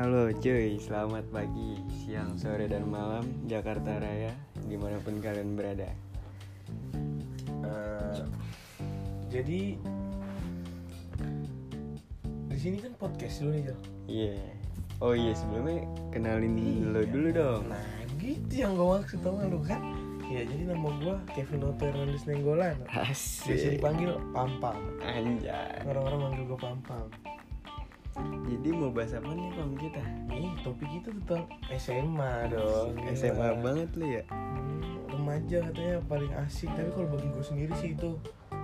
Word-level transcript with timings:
Halo 0.00 0.32
cuy, 0.32 0.80
selamat 0.80 1.28
pagi, 1.28 1.76
siang, 1.92 2.32
sore, 2.40 2.64
dan 2.64 2.88
malam 2.88 3.20
Jakarta 3.44 4.00
Raya 4.00 4.32
Di 4.56 4.72
mana 4.80 4.96
pun 4.96 5.20
kalian 5.20 5.52
berada 5.60 5.92
Eh, 7.60 8.24
jadi 9.28 9.76
di 12.48 12.56
sini 12.56 12.80
kan 12.80 12.96
podcast 12.96 13.44
dulu 13.44 13.52
nih 13.52 13.62
Jal. 13.68 13.78
Iya 14.08 14.40
Oh 15.04 15.12
iya, 15.12 15.36
sebelumnya 15.36 15.84
kenalin 16.08 16.56
lo 16.96 17.04
Iya. 17.04 17.12
dulu 17.12 17.28
dong 17.36 17.62
Nah 17.68 17.84
gitu 18.16 18.52
yang 18.56 18.80
gue 18.80 19.04
maksud 19.04 19.20
sama 19.20 19.52
lu 19.52 19.60
kan. 19.60 19.84
Ya 20.32 20.48
jadi 20.48 20.72
nama 20.72 20.96
gue 20.96 21.16
Kevin 21.36 21.68
Otto 21.68 21.84
Hernandez 21.84 22.24
Nenggolan. 22.24 22.88
Biasa 22.88 23.04
Asik 23.52 23.76
dipanggil 23.76 24.16
Pampam. 24.32 24.80
Anjay 25.04 25.84
Orang-orang 25.84 26.20
manggil 26.24 26.44
gue 26.48 26.56
Pampam. 26.56 27.04
Jadi 28.50 28.68
mau 28.74 28.90
bahas 28.90 29.14
apa 29.14 29.30
nih 29.30 29.46
Pam 29.54 29.72
kita? 29.78 30.02
Nih 30.26 30.50
topik 30.66 30.90
itu 30.90 31.08
tentang 31.22 31.46
SMA 31.70 32.50
dong. 32.50 32.98
SMA 33.14 33.38
Gila. 33.54 33.62
banget 33.62 33.88
lu 33.94 34.06
ya? 34.10 34.22
Hmm, 34.26 35.06
remaja 35.06 35.56
katanya 35.70 35.96
paling 36.10 36.32
asik 36.34 36.66
tapi 36.74 36.90
kalau 36.90 37.08
bagi 37.14 37.28
gue 37.30 37.44
sendiri 37.44 37.72
sih 37.78 37.94
itu 37.94 38.10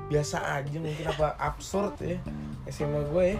biasa 0.06 0.62
aja 0.62 0.76
mungkin 0.78 1.06
apa 1.06 1.34
absurd 1.50 1.94
ya 1.98 2.18
SMA 2.66 3.02
gue 3.10 3.24
ya 3.34 3.38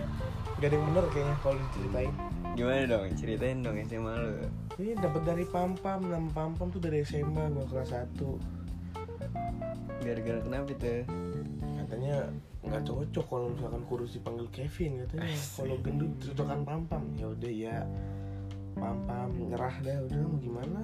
gak 0.59 0.69
ada 0.71 0.75
yang 0.75 0.85
bener 0.91 1.05
kayaknya 1.11 1.37
kalau 1.43 1.59
diceritain 1.59 2.15
Gimana 2.57 2.89
dong? 2.89 3.05
Ceritain 3.21 3.59
dong 3.61 3.77
SMA 3.85 4.15
lu 4.17 4.33
ini 4.81 4.93
dapat 4.97 5.23
dari 5.29 5.45
pampam 5.45 6.01
nama 6.09 6.31
pampam 6.33 6.73
tuh 6.73 6.81
dari 6.81 7.05
SMA 7.05 7.53
gue 7.53 7.65
kelas 7.69 7.93
1 7.93 8.17
Gara-gara 10.03 10.41
kenapa 10.41 10.71
tuh? 10.77 11.03
katanya 11.77 12.17
nggak 12.67 12.83
cocok 12.83 13.27
kalau 13.31 13.47
misalkan 13.55 13.83
kurus 13.87 14.19
dipanggil 14.19 14.47
Kevin 14.51 15.07
katanya. 15.07 15.39
Kalau 15.55 15.77
gendut 15.81 16.13
cocokan 16.19 16.61
pampam. 16.67 17.03
Ya 17.15 17.27
udah 17.31 17.53
ya. 17.53 17.77
Pampam 18.75 19.31
nyerah 19.39 19.77
dah. 19.81 19.97
Udah 20.11 20.19
mau 20.27 20.39
gimana? 20.43 20.81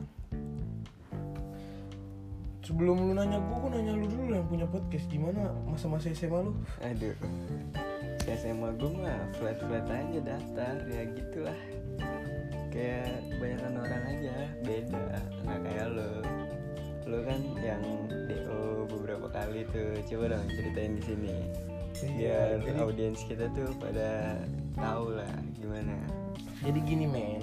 Sebelum 2.62 3.10
lu 3.10 3.12
nanya 3.18 3.42
gue 3.42 3.56
gue 3.58 3.70
nanya 3.74 3.92
lu 3.98 4.06
dulu 4.06 4.30
yang 4.30 4.46
punya 4.46 4.66
podcast. 4.70 5.06
Gimana 5.10 5.50
masa-masa 5.66 6.14
SMA 6.14 6.38
lu? 6.46 6.54
Aduh. 6.86 7.18
SMA 8.22 8.68
gue 8.78 8.90
mah 9.02 9.18
flat-flat 9.34 9.90
aja 9.90 10.20
daftar 10.22 10.74
Ya 10.86 11.02
gitulah. 11.10 11.58
Kayak 12.70 13.10
kebanyakan 13.34 13.72
orang 13.82 14.02
aja. 14.06 14.36
Beda. 14.62 15.04
Nggak 15.42 15.60
kayak 15.66 15.88
lo 15.90 16.10
Lo 17.02 17.18
kan 17.26 17.42
yang 17.58 17.82
DO 18.30 18.86
beberapa 18.86 19.26
kali 19.26 19.66
tuh. 19.74 19.98
Coba 20.06 20.38
dong 20.38 20.46
ceritain 20.54 20.94
di 20.94 21.02
sini 21.02 21.34
Biar 22.00 22.64
jadi, 22.64 22.80
audiens 22.80 23.20
kita 23.28 23.52
tuh 23.52 23.68
pada 23.76 24.40
tahu 24.74 25.12
lah 25.12 25.32
gimana. 25.60 25.96
Jadi 26.64 26.78
gini 26.88 27.04
men. 27.04 27.42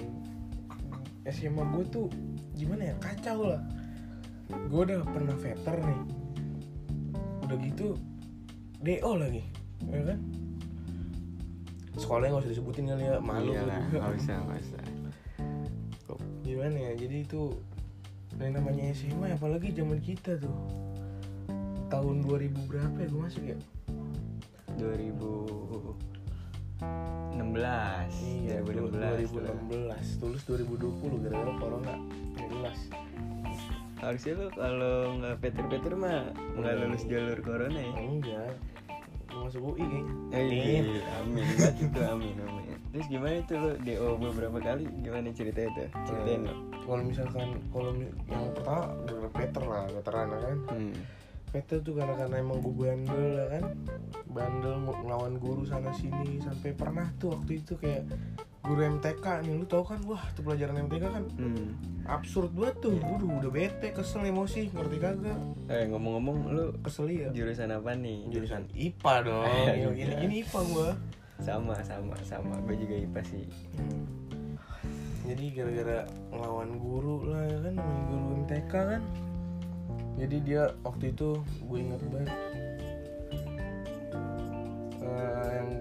SMA 1.30 1.62
gue 1.76 1.84
tuh 1.92 2.06
gimana 2.58 2.90
ya? 2.90 2.94
Kacau 2.98 3.54
lah. 3.54 3.62
Gue 4.66 4.82
udah 4.90 5.06
pernah 5.06 5.36
veter 5.38 5.76
nih. 5.78 6.00
Udah 7.46 7.56
gitu 7.62 7.94
DO 8.82 9.12
lagi 9.20 9.44
ya 9.88 10.00
kan? 10.04 10.18
Sekolahnya 11.96 12.32
nggak 12.32 12.42
usah 12.44 12.52
disebutin 12.52 12.84
kali 12.88 13.04
ya 13.04 13.16
malu 13.20 13.52
Iya 13.52 13.62
lah, 13.68 13.80
juga. 13.88 13.98
nggak 14.00 14.12
usah, 14.16 14.36
nggak 14.44 14.60
usah. 14.60 14.82
Gimana 16.44 16.76
ya? 16.76 16.92
Jadi 16.96 17.16
itu 17.24 17.42
yang 18.40 18.56
namanya 18.56 18.82
SMA 18.96 19.36
apalagi 19.36 19.68
zaman 19.76 20.00
kita 20.00 20.40
tuh. 20.40 20.56
Tahun 21.90 22.16
2000 22.22 22.70
berapa 22.70 22.96
ya 23.02 23.08
gue 23.10 23.20
masuk 23.20 23.44
ya 23.44 23.58
2016 24.80 26.00
iya 28.40 28.56
2016 28.60 29.28
tuh. 29.28 29.40
2016 29.44 30.18
tulus 30.18 30.42
2020 30.44 31.22
gara-gara 31.22 31.52
corona 31.56 31.94
jelas 32.38 32.78
Harusnya 33.96 34.32
lo 34.34 34.48
kalau 34.50 34.96
nggak 35.14 35.36
peter-peter 35.38 35.92
mah 35.92 36.24
nggak 36.54 36.72
lulus 36.74 37.04
jalur 37.04 37.36
corona 37.38 37.76
ya. 37.76 37.92
enggak 37.94 38.52
masuk 39.30 39.62
UI 39.70 39.84
kayaknya 39.84 40.08
Eh, 40.32 40.44
iya, 40.48 40.80
amin 41.16 41.44
banget 41.46 41.74
itu 41.78 42.00
amin 42.02 42.34
amin. 42.40 42.64
Terus 42.90 43.06
gimana 43.06 43.34
itu 43.38 43.54
lo 43.54 43.70
DO 43.76 44.08
beberapa 44.18 44.58
kali 44.58 44.88
gimana 44.98 45.30
ceritanya 45.30 45.70
tuh? 45.70 45.88
Ceritain 46.02 46.42
lo. 46.42 46.54
kalau 46.80 47.02
misalkan 47.04 47.48
kalau 47.68 47.92
yang 48.26 48.50
pertama 48.50 48.82
gara-gara 49.04 49.30
Peter 49.36 49.62
lah 49.62 49.84
veteran 49.86 50.26
kan 50.32 50.56
Hmm. 50.66 50.94
Peter 51.50 51.76
tuh 51.78 51.92
karena 51.92 52.14
karena 52.16 52.36
emang 52.38 52.58
gue 52.58 52.72
bandel 52.72 53.36
kan 53.48 53.64
bandel 54.30 54.78
ng- 54.78 55.00
ngelawan 55.00 55.34
guru 55.36 55.62
sana 55.62 55.90
sini 55.90 56.38
sampai 56.38 56.70
pernah 56.72 57.06
tuh 57.16 57.34
waktu 57.34 57.58
itu 57.58 57.74
kayak 57.74 58.06
guru 58.60 58.80
MTK 58.88 59.24
nih 59.42 59.54
lu 59.54 59.64
tau 59.64 59.82
kan 59.82 59.98
wah 60.02 60.22
tuh 60.30 60.42
pelajaran 60.42 60.84
MTK 60.84 61.04
kan 61.04 61.24
Hmm. 61.32 61.74
absurd 62.04 62.52
banget 62.52 62.76
tuh 62.80 62.94
Waduh 62.94 63.40
udah 63.40 63.50
bete 63.50 63.90
kesel 63.90 64.22
emosi 64.22 64.68
ngerti 64.68 64.96
kagak 64.96 65.38
Eh 65.66 65.86
ngomong-ngomong 65.86 66.36
lo 66.48 66.64
kesel 66.80 67.08
ya 67.08 67.28
jurusan 67.28 67.70
apa 67.70 67.92
nih? 67.92 68.26
jurusan 68.28 68.66
IPA 68.72 69.14
dong 69.24 69.46
Iya. 69.76 69.88
gini 69.92 70.12
gini 70.18 70.34
IPA 70.40 70.60
gua 70.68 70.90
Sama 71.38 71.72
sama 71.80 72.12
sama. 72.20 72.52
Gue 72.62 72.76
juga 72.76 72.94
IPA 72.94 73.20
sih. 73.24 73.48
Hmm. 73.74 74.04
jadi 75.22 75.44
gara-gara 75.52 75.98
ngelawan 76.28 76.70
guru 76.76 77.22
lah 77.24 77.42
ya 77.44 77.58
kan 77.62 77.74
guru 77.78 78.26
MTK 78.40 78.72
kan 78.72 79.02
jadi 80.12 80.36
dia 80.38 80.62
waktu 80.80 81.10
itu 81.10 81.38
gue 81.60 81.78
ingat 81.80 82.02
banget 82.04 82.34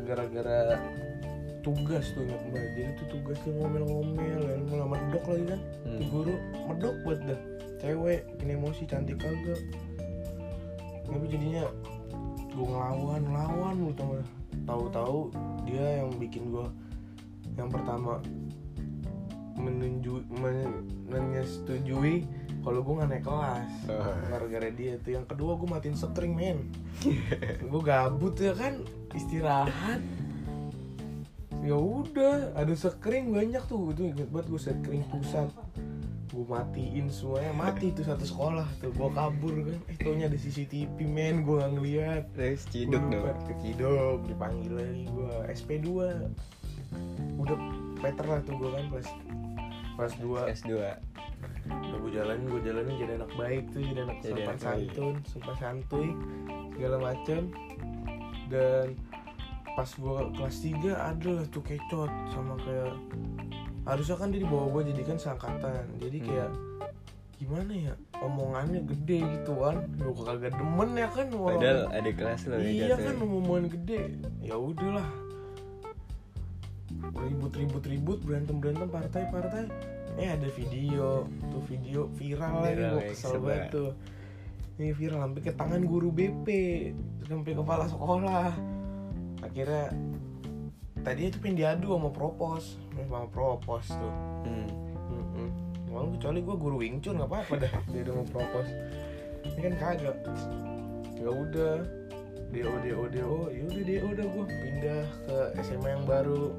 gara-gara 0.10 0.82
tugas 1.62 2.10
tuh 2.18 2.26
ingat 2.26 2.42
banget 2.50 2.72
jadi 2.74 2.92
tuh 2.98 3.08
tugas 3.14 3.38
tuh 3.46 3.52
ngomel-ngomel 3.54 4.42
ya 4.42 4.58
malah 4.74 4.88
medok 4.98 5.24
lagi 5.30 5.46
kan. 5.54 5.62
Hmm. 5.86 6.00
Guru 6.10 6.36
medok 6.66 6.96
buat 7.06 7.20
dah. 7.30 7.42
Cewek 7.80 8.22
bikin 8.36 8.50
emosi 8.58 8.84
cantik 8.90 9.18
kagak. 9.22 9.62
Tapi 11.06 11.26
jadinya 11.30 11.70
gue 12.50 12.66
ngelawan 12.66 13.22
ngelawan 13.24 13.76
lu 13.78 13.94
tau 13.94 14.18
gak? 14.18 14.28
tahu-tahu 14.66 15.20
dia 15.66 16.02
yang 16.04 16.10
bikin 16.18 16.50
gue 16.50 16.66
yang 17.58 17.70
pertama 17.70 18.22
menunjuk 19.60 20.24
men, 20.40 20.88
menyetujui 21.12 22.24
kalau 22.64 22.80
gue 22.84 22.94
nggak 22.96 23.10
naik 23.12 23.24
kelas. 23.24 23.72
Oh. 23.88 24.16
gara-gara 24.28 24.70
dia 24.72 25.00
tuh. 25.00 25.16
Yang 25.16 25.26
kedua 25.32 25.56
gue 25.60 25.68
matiin 25.68 25.96
screen 25.96 26.34
men. 26.36 26.60
Gue 27.72 27.82
gabut 27.84 28.36
ya 28.40 28.56
kan 28.56 28.84
istirahat. 29.16 30.02
Ya 31.60 31.76
udah 31.76 32.56
ada 32.56 32.74
screen 32.74 33.36
banyak 33.36 33.64
tuh. 33.68 33.92
Itu 33.92 34.02
inget 34.10 34.30
banget 34.32 34.48
gue 34.52 34.62
screen 34.62 35.04
pusat. 35.12 35.50
Gue 36.30 36.46
matiin 36.46 37.12
semuanya. 37.12 37.52
Mati 37.52 37.92
tuh 37.92 38.06
satu 38.06 38.24
sekolah 38.24 38.68
tuh 38.80 38.94
gue 38.96 39.10
kabur 39.12 39.56
kan. 39.66 39.80
Eh 39.92 39.98
taunya 40.00 40.32
ada 40.32 40.38
CCTV 40.40 40.98
men. 41.04 41.44
Gue 41.44 41.60
nggak 41.60 41.72
ngeliat. 41.76 42.24
Terus 42.38 42.64
ciduk 42.70 43.04
dong. 43.12 43.28
keciduk 43.50 44.20
dipanggil 44.30 44.74
lagi 44.78 45.04
gue 45.10 45.34
SP2 45.52 45.88
udah 47.40 47.58
Peter 48.00 48.26
lah 48.26 48.40
tuh 48.44 48.56
gue 48.58 48.70
kan 48.72 48.86
kelas 48.92 49.10
kelas 49.96 50.14
2 50.24 50.56
S2. 50.64 50.72
udah 51.70 51.98
gue 52.02 52.12
jalanin 52.16 52.46
gue 52.48 52.62
jalanin 52.66 52.96
jadi 52.98 53.14
anak 53.20 53.32
baik 53.36 53.64
tuh 53.72 53.82
jadi 53.84 54.00
anak 54.08 54.18
sopan 54.24 54.58
santun 54.58 55.16
sopan 55.28 55.56
santuy 55.60 56.10
segala 56.76 56.98
macam 57.12 57.42
dan 58.50 58.98
pas 59.72 59.88
gue 59.88 60.16
kelas 60.34 60.56
3 60.60 60.76
ada 60.92 61.30
lah 61.32 61.46
tuh 61.48 61.62
kecot 61.62 62.12
sama 62.28 62.58
kayak 62.60 62.94
harusnya 63.86 64.16
kan 64.16 64.28
dia 64.28 64.42
dibawa 64.42 64.66
gue 64.72 64.92
jadi 64.92 65.02
kan 65.06 65.18
seangkatan. 65.18 65.86
Jadi 65.98 66.18
Hmm. 66.20 66.28
kayak 66.28 66.52
gimana 67.36 67.72
ya 67.72 67.94
omongannya 68.20 68.84
gede 68.86 69.24
gitu 69.24 69.54
kan 69.56 69.80
gue 69.96 70.14
kagak 70.20 70.52
demen 70.52 70.90
ya 70.94 71.08
kan 71.08 71.28
orang- 71.30 71.56
Padahal 71.56 71.82
ada 71.90 72.10
kelas 72.12 72.42
lo 72.44 72.56
ya 72.56 72.68
iya 72.68 72.96
kan 72.98 73.16
jatuhnya. 73.16 73.24
omongan 73.32 73.66
gede. 73.72 74.02
Ya 74.42 74.56
udahlah. 74.58 75.08
Ribut 77.16 77.54
ribut 77.54 77.84
ribut 77.86 78.20
berantem 78.20 78.58
berantem 78.58 78.90
partai 78.90 79.24
partai 79.30 79.64
eh 80.18 80.28
ada 80.28 80.50
video 80.50 81.24
tuh 81.48 81.62
video 81.64 82.10
viral 82.12 82.60
lagi 82.60 82.76
Viral 82.76 82.92
gue 82.92 83.00
ya, 83.00 83.10
kesel 83.10 83.38
banget. 83.40 83.72
tuh 83.72 83.90
ini 84.80 84.96
viral 84.96 85.20
sampai 85.28 85.42
ke 85.44 85.52
tangan 85.60 85.84
guru 85.84 86.10
BP 86.10 86.48
sampai 87.28 87.52
kepala 87.52 87.86
sekolah. 87.92 88.56
Akhirnya 89.44 89.92
tadi 91.04 91.28
itu 91.28 91.38
pengen 91.44 91.60
diadu 91.60 92.00
sama 92.00 92.10
propos. 92.16 92.80
Sama 92.96 93.28
propos 93.28 93.84
tuh. 93.92 94.14
Hmm. 94.48 94.90
Emang 95.90 96.16
kecuali 96.16 96.40
gue 96.46 96.56
guru 96.56 96.76
Wing 96.80 97.02
Chun 97.04 97.20
nggak 97.20 97.28
apa-apa 97.28 97.54
dah 97.66 97.74
dia 97.92 98.02
udah 98.08 98.14
mau 98.24 98.28
propos. 98.30 98.68
Ini 99.44 99.60
kan 99.60 99.74
kagak. 99.76 100.18
Ya 101.20 101.30
udah. 101.30 101.76
Do 102.50 102.66
do 102.82 103.06
do 103.14 103.30
ya 103.54 103.62
udah 103.62 103.84
do 103.86 104.08
udah 104.10 104.26
gue 104.26 104.46
pindah 104.48 105.04
ke 105.28 105.38
SMA 105.66 105.90
yang 105.92 106.06
baru. 106.08 106.56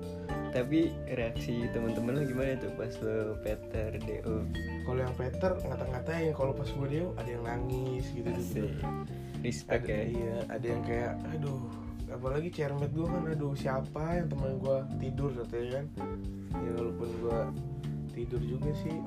Tapi 0.50 0.92
reaksi 1.08 1.66
teman-teman 1.70 2.20
lo 2.20 2.22
gimana 2.26 2.58
tuh 2.58 2.70
pas 2.76 2.94
lo 3.02 3.38
Peter 3.42 3.96
DO? 3.98 4.44
Kalau 4.90 5.06
yang 5.06 5.14
Peter 5.14 5.52
ngata-ngatain. 5.54 6.34
Kalau 6.34 6.52
pas 6.58 6.66
gue 6.66 6.86
do 6.90 7.14
ada 7.14 7.30
yang 7.30 7.44
nangis 7.46 8.10
gitu 8.10 8.26
gitu. 8.26 8.66
Respect 9.46 9.86
ada, 9.86 9.94
ya. 9.94 10.02
iya 10.10 10.36
ada 10.50 10.66
yang 10.66 10.82
kayak 10.82 11.14
aduh 11.30 11.62
apalagi 12.10 12.50
cermet 12.50 12.90
gue 12.90 13.06
kan 13.06 13.22
aduh 13.30 13.54
siapa 13.54 14.18
yang 14.18 14.26
temen 14.26 14.58
gue 14.58 14.78
tidur 14.98 15.30
katanya 15.38 15.68
kan. 15.78 15.86
Ya 16.58 16.70
walaupun 16.74 17.08
gue 17.22 17.38
tidur 18.18 18.42
juga 18.42 18.70
sih. 18.82 18.98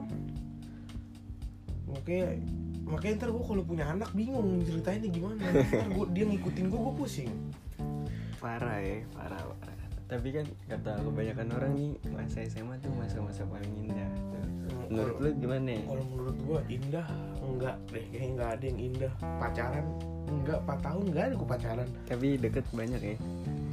Makanya 1.92 2.40
makanya 2.88 3.14
ntar 3.20 3.30
gue 3.36 3.44
kalau 3.44 3.64
punya 3.68 3.86
anak 3.92 4.08
bingung 4.16 4.64
ceritainnya 4.64 5.12
gimana. 5.12 5.44
Ntar 5.52 5.90
gua, 5.92 6.08
dia 6.16 6.24
ngikutin 6.32 6.66
gue 6.72 6.80
gue 6.80 6.96
pusing. 6.96 7.32
Parah 8.40 8.80
ya 8.80 9.04
parah 9.12 9.44
parah. 9.60 9.88
Tapi 10.08 10.32
kan 10.32 10.48
kata 10.72 11.04
kebanyakan 11.04 11.48
orang 11.60 11.72
nih 11.76 11.92
masa 12.08 12.40
SMA 12.48 12.80
tuh 12.80 12.96
masa-masa 12.96 13.44
paling 13.52 13.74
indah 13.84 14.08
tuh. 14.32 14.43
Menurut 14.94 15.18
lu 15.18 15.30
gimana 15.42 15.68
ya? 15.74 15.82
kalau 15.90 16.06
menurut 16.06 16.38
gue 16.38 16.60
indah 16.70 17.08
enggak 17.42 17.76
deh. 17.90 18.06
Kayaknya 18.14 18.30
nggak 18.38 18.50
ada 18.50 18.64
yang 18.64 18.80
indah. 18.80 19.14
Pacaran? 19.42 19.86
Enggak 20.30 20.60
4 20.66 20.86
tahun 20.86 21.04
enggak 21.10 21.24
ada 21.26 21.36
gue 21.36 21.50
pacaran. 21.50 21.90
Tapi 22.06 22.28
deket 22.38 22.66
banyak 22.72 23.02
ya. 23.02 23.16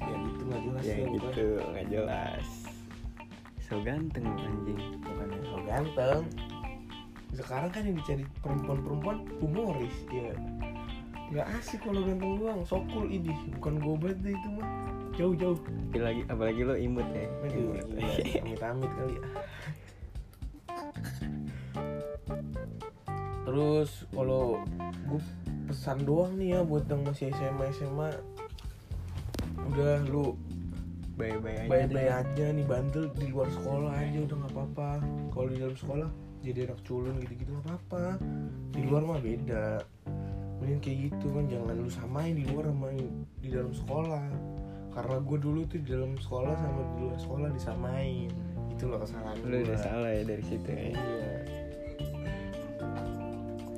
Ya 0.01 0.15
gitu 0.17 0.43
nggak 0.49 0.63
jelas 0.65 0.83
ya 0.83 0.95
ya, 0.95 0.97
gua. 0.97 1.15
gitu 1.15 1.47
nggak 1.61 1.87
jelas. 1.93 2.47
So 3.61 3.75
ganteng 3.85 4.27
anjing. 4.27 4.81
Bukannya 5.05 5.39
so 5.45 5.59
ganteng. 5.69 6.23
Sekarang 7.31 7.71
kan 7.71 7.83
yang 7.87 7.97
dicari 8.01 8.25
perempuan-perempuan 8.43 9.19
humoris 9.39 9.97
ya. 10.11 10.33
Nggak 11.31 11.47
asik 11.61 11.81
kalau 11.85 12.03
ganteng 12.03 12.33
doang. 12.41 12.61
So 12.67 12.83
cool 12.91 13.07
ini. 13.07 13.31
Bukan 13.61 13.79
gobat 13.79 14.17
deh 14.25 14.35
itu 14.35 14.49
mah. 14.59 14.69
Jauh-jauh. 15.15 15.59
Apalagi 15.93 16.23
apalagi 16.33 16.61
lo 16.65 16.75
imut 16.75 17.07
ya. 17.13 17.29
Aduh, 17.45 17.77
Imut. 17.77 17.87
gila, 17.93 18.15
amit-amit 18.41 18.91
kali 18.97 19.17
Terus 23.51 24.07
kalau 24.15 24.63
gue 25.11 25.19
pesan 25.67 26.07
doang 26.07 26.39
nih 26.39 26.55
ya 26.55 26.61
buat 26.63 26.87
yang 26.87 27.03
masih 27.03 27.35
SMA 27.35 27.67
SMA 27.75 28.15
udah 29.75 30.07
lu 30.07 30.39
bye-bye 31.19 31.67
aja 31.67 32.23
aja 32.23 32.47
nih 32.55 32.63
bandel 32.63 33.11
di 33.19 33.27
luar 33.35 33.51
sekolah 33.51 33.91
aja 33.91 34.23
udah 34.23 34.37
nggak 34.39 34.55
apa-apa. 34.55 34.91
Kalau 35.35 35.47
di 35.51 35.57
dalam 35.59 35.75
sekolah 35.75 36.09
jadi 36.47 36.71
anak 36.71 36.79
culun 36.87 37.19
gitu-gitu 37.19 37.51
nggak 37.51 37.67
apa-apa. 37.67 38.23
Di 38.71 38.81
luar 38.87 39.03
mah 39.03 39.19
beda. 39.19 39.83
Mending 40.63 40.79
kayak 40.79 40.99
gitu 41.11 41.27
kan 41.35 41.45
jangan 41.51 41.75
lu 41.75 41.91
samain 41.91 42.39
di 42.39 42.47
luar 42.47 42.71
sama 42.71 42.89
di 43.43 43.49
dalam 43.51 43.75
sekolah. 43.75 44.27
Karena 44.95 45.17
gue 45.27 45.39
dulu 45.43 45.61
tuh 45.67 45.79
di 45.83 45.91
dalam 45.91 46.15
sekolah 46.15 46.55
sama 46.55 46.81
di 46.87 46.97
luar 47.03 47.19
sekolah 47.19 47.49
disamain. 47.51 48.31
Itu 48.71 48.87
loh 48.87 49.03
kesalahan 49.03 49.43
lu 49.43 49.59
udah 49.67 49.79
salah 49.83 50.11
ya 50.15 50.23
dari 50.23 50.45
situ 50.47 50.71
ya 50.71 50.95
Iya. 50.95 51.60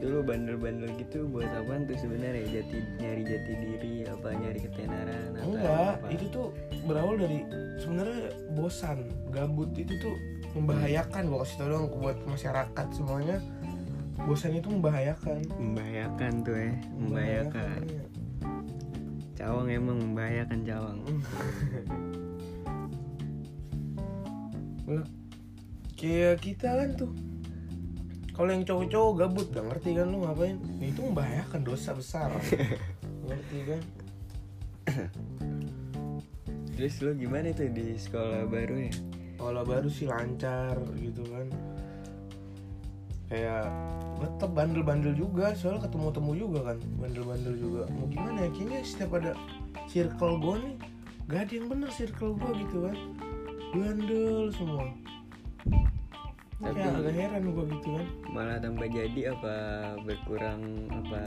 Dulu 0.03 0.27
bandel-bandel 0.27 0.91
gitu 0.99 1.31
buat 1.31 1.47
apaan 1.47 1.87
tuh 1.87 1.95
sebenarnya 1.95 2.43
jati 2.51 2.83
nyari 2.99 3.23
jati 3.23 3.53
diri 3.55 4.03
apa 4.11 4.35
nyari 4.35 4.59
ketenaran 4.67 5.39
atau 5.39 5.47
Enggak, 5.55 5.95
apa? 6.03 6.07
itu 6.11 6.27
tuh 6.35 6.51
berawal 6.91 7.15
dari 7.23 7.47
sebenarnya 7.79 8.35
bosan, 8.59 8.99
gabut 9.31 9.71
itu 9.79 9.95
tuh 10.03 10.19
membahayakan 10.59 11.31
gua 11.31 11.47
kasih 11.47 11.57
tau 11.63 11.69
dong 11.71 11.87
buat 12.03 12.19
masyarakat 12.27 12.87
semuanya. 12.91 13.39
Bosan 14.23 14.59
itu 14.59 14.69
membahayakan. 14.71 15.43
membahayakan 15.59 16.33
tuh 16.47 16.55
ya 16.55 16.71
membahayakan 16.95 17.81
iya. 17.91 18.05
cawang 19.35 19.67
emang 19.67 19.99
membahayakan 19.99 20.63
cawang 20.63 20.99
Lah, 24.83 25.07
kayak 25.99 26.43
kita 26.43 26.69
kan 26.71 26.91
tuh 26.95 27.11
kalau 28.43 28.59
yang 28.59 28.67
cowok-cowok 28.67 29.13
gabut 29.23 29.47
gak 29.55 29.67
ngerti 29.71 29.91
kan 29.95 30.07
lu 30.11 30.27
ngapain? 30.27 30.59
Nah, 30.59 30.87
itu 30.91 30.99
membahayakan 31.07 31.63
dosa 31.63 31.95
besar. 31.95 32.27
Ngerti 33.31 33.59
kan? 33.71 33.83
Terus 36.75 36.95
lu 37.07 37.15
gimana 37.15 37.55
tuh 37.55 37.71
di 37.71 37.95
sekolah 37.95 38.43
baru 38.51 38.91
ya? 38.91 38.93
Kalau 39.39 39.63
baru 39.63 39.87
sih 39.87 40.11
lancar 40.11 40.75
gitu 40.99 41.23
kan. 41.31 41.47
Kayak 43.31 43.71
tetap 44.19 44.51
bandel-bandel 44.59 45.15
juga 45.15 45.55
soalnya 45.55 45.87
ketemu-temu 45.87 46.33
juga 46.35 46.75
kan 46.75 46.79
bandel-bandel 46.99 47.55
juga. 47.55 47.83
Mau 47.95 48.11
gimana 48.11 48.43
ya 48.43 48.51
kayaknya 48.51 48.81
setiap 48.83 49.23
ada 49.23 49.39
circle 49.87 50.43
gue 50.43 50.55
nih 50.67 50.75
gak 51.31 51.41
ada 51.47 51.53
yang 51.63 51.67
bener 51.71 51.91
circle 51.95 52.35
gue 52.35 52.51
gitu 52.67 52.91
kan. 52.91 52.97
Bandel 53.71 54.51
semua 54.51 54.91
Tapi- 56.63 56.79
kayak 56.79 56.95
agak 56.97 57.15
heran 57.17 57.43
gue 57.49 57.65
gitu 57.73 57.89
kan 57.93 58.07
malah 58.29 58.57
tambah 58.57 58.87
jadi 58.87 59.21
apa 59.29 59.55
berkurang 60.01 60.61
apa 60.89 61.23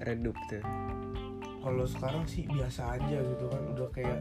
redup 0.00 0.36
tuh 0.46 0.64
kalau 1.58 1.84
sekarang 1.84 2.24
sih 2.24 2.46
biasa 2.46 2.96
aja 2.96 3.18
gitu 3.18 3.44
kan 3.46 3.62
udah 3.68 3.88
kayak 3.90 4.18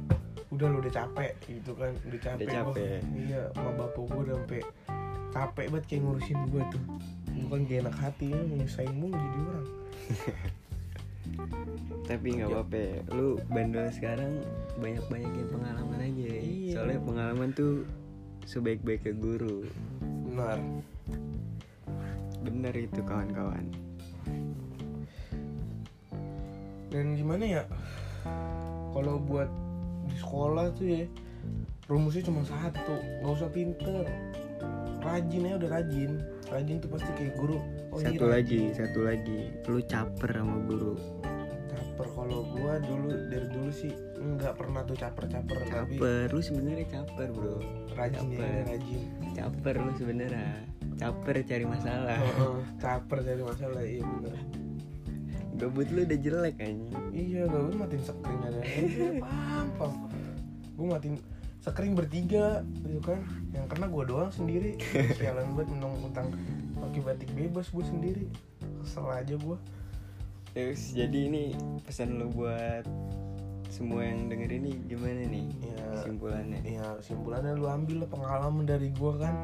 udah 0.49 0.67
lu 0.67 0.77
udah 0.79 0.93
capek 0.93 1.31
gitu 1.43 1.71
kan 1.73 1.91
udah 2.01 2.19
capek, 2.19 2.43
Udah 2.43 2.55
gua. 2.57 2.73
capek. 2.73 2.99
iya 3.15 3.41
sama 3.53 3.71
bapak 3.77 4.03
gue 4.03 4.19
udah 4.21 4.35
sampai 4.37 4.61
capek 5.29 5.65
banget 5.69 5.85
kayak 5.85 6.01
ngurusin 6.01 6.39
gue 6.45 6.63
tuh 6.67 6.83
bukan 7.39 7.59
gak 7.63 7.79
enak 7.81 7.95
hati 7.95 8.25
ya 8.27 8.39
menyusahin 8.41 8.95
mulu 8.95 9.13
jadi 9.13 9.39
orang 9.41 9.67
tapi 12.05 12.27
nggak 12.33 12.47
Ya. 12.47 12.53
apa-apa 12.53 12.77
ya. 12.77 12.95
lu 13.11 13.27
bandel 13.47 13.87
sekarang 13.91 14.31
banyak-banyakin 14.77 15.45
pengalaman 15.47 15.99
aja 16.01 16.23
ya. 16.25 16.39
Iya. 16.39 16.71
soalnya 16.73 16.99
pengalaman 17.01 17.49
tuh 17.51 17.83
sebaik-baiknya 18.45 19.13
guru 19.13 19.67
benar. 20.37 20.61
Bener 22.45 22.73
itu 22.77 23.01
kawan-kawan. 23.01 23.65
Dan 26.93 27.17
gimana 27.17 27.43
ya 27.43 27.63
kalau 28.93 29.17
buat 29.17 29.49
di 30.05 30.15
sekolah 30.21 30.71
tuh 30.77 30.85
ya 30.85 31.03
rumusnya 31.89 32.21
cuma 32.29 32.45
satu 32.45 33.01
nggak 33.25 33.33
usah 33.33 33.49
pinter. 33.49 34.05
Rajin 35.01 35.41
ya 35.41 35.57
udah 35.57 35.69
rajin. 35.73 36.21
Rajin 36.53 36.77
tuh 36.85 36.89
pasti 36.93 37.09
kayak 37.17 37.33
guru. 37.41 37.57
Oh 37.89 37.97
iya, 37.97 38.13
satu 38.13 38.29
rajin. 38.29 38.33
lagi 38.37 38.61
satu 38.77 38.99
lagi. 39.09 39.39
Lu 39.65 39.81
caper 39.89 40.31
sama 40.37 40.57
guru. 40.69 40.93
Caper 41.73 42.07
kalau 42.13 42.45
gua 42.53 42.77
dulu 42.77 43.09
dari 43.33 43.47
dulu 43.49 43.73
sih 43.73 43.89
nggak 44.17 44.53
pernah 44.53 44.85
tuh 44.85 44.97
caper 44.97 45.25
caper 45.29 45.57
tapi 45.65 45.97
caper 45.97 46.29
lu 46.29 46.41
sebenarnya 46.41 46.85
caper 46.89 47.29
bro 47.33 47.57
rajin 47.97 48.27
ya 48.29 48.37
caper. 48.37 48.61
rajin. 48.69 49.01
Caper 49.33 49.75
lu 49.81 49.91
sebenarnya. 49.97 50.51
Caper 50.97 51.35
cari 51.45 51.65
masalah. 51.65 52.17
Heeh, 52.17 52.57
caper 52.77 53.19
dari 53.25 53.43
masalah 53.43 53.81
iya 53.81 54.01
bener. 54.05 54.35
Gabut 55.57 55.89
lu 55.89 56.05
udah 56.05 56.19
jelek 56.21 56.55
anjing. 56.61 57.05
Iya 57.11 57.41
gue 57.49 57.73
matiin 57.73 58.03
screen 58.05 58.41
ada 58.45 58.59
paham 59.25 59.67
paham. 59.81 59.93
Gue 60.77 60.87
matiin 60.93 61.15
screen 61.65 61.93
bertiga 61.97 62.61
gitu 62.85 63.01
kan. 63.01 63.25
Yang 63.51 63.65
kena 63.73 63.85
gue 63.89 64.03
doang 64.05 64.31
sendiri. 64.31 64.77
Sialan 65.17 65.57
banget 65.57 65.69
menang 65.73 65.97
utang 66.05 66.29
pakai 66.77 67.01
batik 67.01 67.29
bebas 67.33 67.73
gue 67.73 67.85
sendiri. 67.85 68.25
Kesel 68.85 69.09
aja 69.09 69.33
gue 69.33 69.57
terus 70.57 70.89
jadi 70.89 71.29
ini 71.29 71.53
pesan 71.85 72.17
lu 72.17 72.33
buat 72.33 72.81
semua 73.67 74.01
yang 74.03 74.31
denger 74.31 74.49
ini 74.57 74.71
gimana 74.87 75.21
nih 75.27 75.47
ya 75.59 75.83
kesimpulannya? 75.99 76.59
ya 76.63 76.87
simpulannya 77.03 77.53
lu 77.59 77.67
ambil 77.67 77.95
lah 78.03 78.09
pengalaman 78.09 78.63
dari 78.63 78.89
gue 78.95 79.13
kan. 79.19 79.35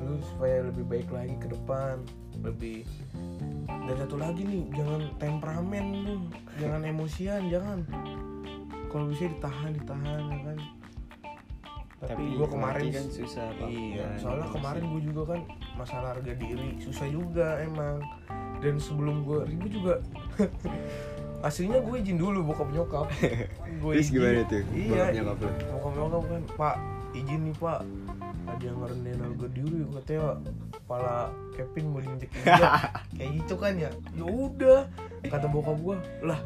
Lu 0.00 0.16
supaya 0.32 0.64
lebih 0.64 0.84
baik 0.88 1.08
lagi 1.12 1.36
ke 1.36 1.52
depan. 1.52 2.00
Lebih. 2.40 2.88
Dan 3.68 3.94
satu 4.00 4.16
lagi 4.16 4.42
nih 4.48 4.64
jangan 4.72 5.00
temperamen 5.20 5.84
lu 6.04 6.16
jangan 6.56 6.80
emosian 6.88 7.52
jangan. 7.52 7.84
Kalau 8.88 9.06
bisa 9.12 9.28
ditahan 9.28 9.70
ditahan 9.76 10.22
ya 10.26 10.38
kan. 10.50 10.58
Tapi, 12.00 12.32
gue 12.32 12.48
kemarin 12.48 12.88
kan 12.96 13.06
susah 13.12 13.52
Pak. 13.60 13.68
iya 13.68 14.08
Nahan 14.08 14.20
soalnya 14.24 14.48
emosi. 14.48 14.56
kemarin 14.56 14.82
gue 14.88 15.02
juga 15.04 15.22
kan 15.36 15.40
masalah 15.76 16.08
harga 16.16 16.32
diri 16.32 16.70
susah 16.80 17.06
juga 17.12 17.60
emang. 17.60 18.00
Dan 18.60 18.76
sebelum 18.76 19.24
gue 19.24 19.40
ribut 19.52 19.72
juga 19.72 19.94
aslinya 21.40 21.80
gue 21.80 21.96
izin 22.04 22.18
dulu 22.20 22.52
bokap 22.52 22.68
nyokap. 22.68 23.06
Gue 23.80 23.92
terus 23.96 24.12
gimana 24.12 24.44
tuh? 24.44 24.60
Iya 24.76 24.92
bokap 24.92 25.14
nyokap 25.16 25.38
lu? 25.40 25.50
bokap 25.72 25.92
nyokap 25.96 26.22
kan 26.28 26.42
pak 26.56 26.76
izin 27.16 27.40
nih 27.48 27.54
pak. 27.56 27.80
Ada 28.50 28.62
yang 28.66 28.78
ngerendahin 28.82 29.20
harga 29.22 29.46
diri 29.54 29.78
katanya 29.94 30.28
kepala 30.74 31.14
Kevin 31.54 31.84
mau 31.92 32.00
diinjek 32.02 32.30
injek 32.34 32.72
kayak 33.16 33.30
gitu 33.40 33.54
kan 33.56 33.72
ya? 33.78 33.90
Ya 34.12 34.26
udah 34.26 34.80
kata 35.28 35.46
bokap 35.48 35.76
gua 35.80 35.96
lah 36.24 36.40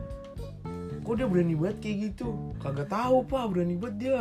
kok 1.05 1.21
dia 1.21 1.29
berani 1.29 1.53
banget 1.53 1.77
kayak 1.85 1.97
gitu? 2.13 2.29
Kagak 2.65 2.89
tahu 2.89 3.29
pak 3.29 3.45
berani 3.53 3.77
banget 3.77 3.97
dia. 4.09 4.21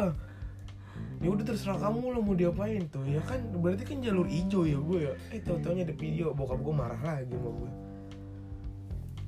Ya 1.23 1.31
udah 1.31 1.45
terserah 1.47 1.79
kamu 1.79 2.19
lah 2.19 2.19
mau 2.19 2.35
diapain 2.35 2.83
tuh. 2.91 3.07
Ya 3.07 3.23
kan 3.23 3.39
berarti 3.55 3.87
kan 3.87 4.03
jalur 4.03 4.27
hijau 4.27 4.67
ya 4.67 4.75
gue 4.75 4.99
ya. 5.07 5.13
Eh 5.31 5.39
tau 5.39 5.55
taunya 5.63 5.87
ada 5.87 5.95
video 5.95 6.35
bokap 6.35 6.59
gue 6.59 6.73
marah 6.75 6.99
lagi 6.99 7.31
sama 7.31 7.51
gue 7.55 7.82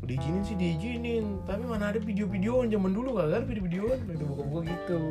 diizinin 0.06 0.44
sih 0.46 0.56
diizinin 0.56 1.26
tapi 1.50 1.66
mana 1.66 1.90
ada 1.92 2.00
video-videoan 2.00 2.70
zaman 2.70 2.92
dulu 2.94 3.18
gak 3.18 3.28
ada 3.34 3.46
video-videoan 3.46 4.00
bokap 4.06 4.48
gue 4.48 4.62
gitu 4.70 5.02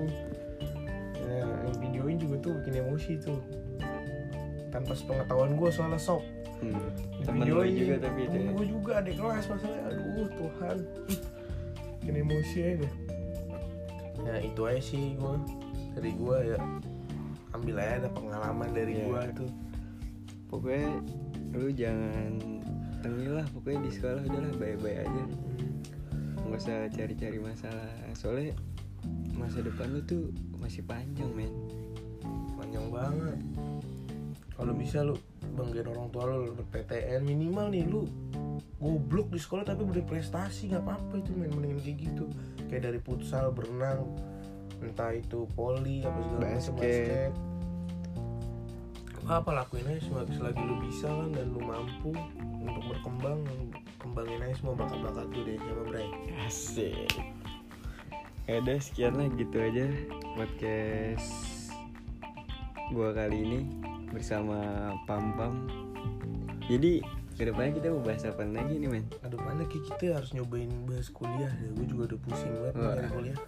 nah 1.25 1.35
yang 1.35 1.77
videoin 1.83 2.17
juga 2.17 2.37
tuh 2.41 2.53
bikin 2.63 2.75
emosi 2.87 3.13
tuh 3.19 3.41
tanpa 4.71 4.93
sepengetahuan 4.95 5.55
gue 5.55 5.69
soalnya 5.71 5.99
sok 5.99 6.23
hmm. 6.63 6.79
Temen 7.27 7.47
videoin. 7.47 7.73
juga 7.75 7.95
tapi 8.07 8.21
itu 8.27 8.37
temen 8.39 8.47
ya? 8.47 8.53
gue 8.55 8.67
juga 8.67 8.93
ada 9.03 9.11
kelas 9.11 9.45
masalahnya 9.51 9.85
aduh 9.91 10.29
Tuhan 10.35 10.77
bikin 12.03 12.15
emosi 12.23 12.59
aja 12.63 12.89
ya 14.25 14.35
itu 14.41 14.61
aja 14.65 14.83
sih 14.83 15.05
gue 15.19 15.35
dari 15.95 16.11
gue 16.15 16.37
ya 16.55 16.61
ambil 17.55 17.75
aja 17.79 17.93
ada 18.03 18.09
pengalaman 18.11 18.69
dari 18.75 18.93
Iya. 18.99 19.05
gue 19.07 19.23
tuh 19.43 19.51
pokoknya 20.51 20.91
lu 21.55 21.71
jangan 21.71 22.31
tengil 23.05 23.37
lah 23.37 23.47
pokoknya 23.53 23.85
di 23.85 23.91
sekolah 23.93 24.25
udahlah 24.25 24.53
baik-baik 24.57 24.99
aja. 25.05 25.25
Nggak 26.41 26.57
usah 26.57 26.77
cari-cari 26.89 27.39
masalah. 27.39 27.93
Soalnya 28.17 28.57
masa 29.37 29.61
depan 29.61 29.93
lu 29.93 30.01
tuh 30.09 30.33
masih 30.57 30.81
panjang 30.89 31.29
men. 31.37 31.53
Panjang 32.57 32.89
banget. 32.89 33.39
Kalau 34.57 34.73
bisa 34.73 35.05
lu 35.05 35.21
banggain 35.53 35.85
orang 35.85 36.09
tua 36.09 36.25
lu 36.33 36.57
dapet 36.57 36.89
PTN 36.89 37.21
minimal 37.29 37.69
nih 37.69 37.85
lu 37.85 38.09
goblok 38.81 39.29
di 39.29 39.37
sekolah 39.37 39.69
tapi 39.69 39.85
berprestasi 39.85 40.73
nggak 40.73 40.83
apa-apa 40.89 41.21
itu 41.21 41.31
main 41.37 41.53
mendingan 41.53 41.85
kayak 41.85 41.99
gitu. 42.09 42.25
Kayak 42.73 42.89
dari 42.89 42.99
futsal 43.05 43.53
berenang 43.53 44.09
entah 44.81 45.13
itu 45.13 45.45
poli 45.53 46.05
apa 46.05 46.19
segala 46.25 46.41
macam 46.41 46.75
Basket. 46.77 46.77
basket 46.81 47.54
apa 49.25 49.51
lakuin 49.57 49.89
aja 49.89 50.01
selagi, 50.05 50.33
selagi 50.37 50.63
lu 50.69 50.77
bisa 50.85 51.09
kan 51.09 51.31
dan 51.33 51.47
lu 51.57 51.61
mampu 51.65 52.13
untuk 52.61 52.85
berkembang 52.93 53.41
kembangin 53.97 54.45
aja 54.45 54.55
semua 54.61 54.75
bakat-bakat 54.77 55.27
lu 55.33 55.41
deh 55.49 55.57
sama 55.57 55.83
Bray. 55.89 56.09
Asik. 56.45 57.09
Ya 58.45 58.61
udah 58.61 58.77
sekian 58.77 59.17
lah 59.17 59.29
gitu 59.41 59.57
aja 59.57 59.89
podcast 60.37 61.73
gua 62.93 63.17
kali 63.17 63.49
ini 63.49 63.61
bersama 64.13 64.93
Pam 65.09 65.33
Pam 65.41 65.85
jadi 66.65 67.05
ke 67.35 67.43
depannya 67.51 67.73
kita 67.77 67.89
mau 67.93 68.03
bahas 68.05 68.25
apa 68.25 68.47
lagi 68.47 68.79
nih 68.79 68.89
men? 68.89 69.05
Aduh 69.27 69.41
mana 69.43 69.69
kita 69.69 70.17
harus 70.17 70.33
nyobain 70.33 70.71
bahas 70.89 71.13
kuliah 71.13 71.51
ya. 71.51 71.69
Gue 71.77 71.87
juga 71.91 72.03
udah 72.15 72.21
pusing 72.25 72.53
banget 72.57 72.75
nyari 72.79 73.05
kuliah. 73.11 73.39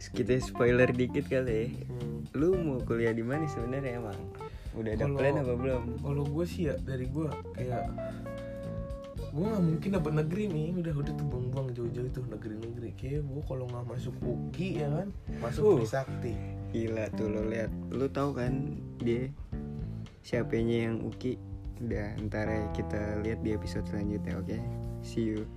Kita 0.00 0.32
spoiler 0.42 0.88
dikit 0.90 1.28
kali 1.28 1.54
ya. 1.54 1.66
Hmm. 1.86 2.24
lu 2.34 2.54
mau 2.56 2.78
kuliah 2.82 3.10
di 3.10 3.26
mana 3.26 3.44
sebenarnya 3.46 4.00
emang 4.00 4.18
udah 4.70 4.90
ada 4.94 5.04
Kalau- 5.04 5.18
plan 5.18 5.34
apa 5.36 5.54
belum? 5.54 5.82
kalau 5.98 6.22
gue 6.24 6.44
sih 6.46 6.62
ya 6.70 6.74
dari 6.78 7.06
gue 7.06 7.26
kayak 7.54 7.84
gue 9.30 9.44
nggak 9.46 9.62
mungkin 9.62 9.90
dapat 9.94 10.12
negeri 10.26 10.44
nih. 10.50 10.68
Udah 10.74 10.94
udah 10.96 11.12
tuh 11.14 11.26
buang-buang 11.26 11.68
jauh-jauh 11.70 12.10
tuh 12.10 12.24
negeri-negeri. 12.26 12.90
Kayak 12.98 13.22
gue 13.24 13.42
kalau 13.46 13.64
nggak 13.70 13.86
masuk 13.86 14.14
UKI 14.18 14.68
ya 14.82 14.88
kan 14.90 15.08
masuk 15.38 15.62
Uh. 15.62 15.76
Trisakti. 15.78 16.34
Gila 16.70 17.04
tuh 17.14 17.26
lo 17.30 17.42
lihat. 17.46 17.70
Lu 17.90 18.06
tahu 18.06 18.34
kan 18.34 18.74
dia 18.98 19.30
siapanya 20.22 20.90
yang 20.90 20.96
Uki 21.02 21.38
udah 21.80 22.12
ntar 22.28 22.44
ya 22.44 22.68
kita 22.76 23.22
lihat 23.22 23.40
di 23.40 23.56
episode 23.56 23.86
selanjutnya 23.88 24.34
oke? 24.36 24.58
See 25.00 25.32
you 25.32 25.48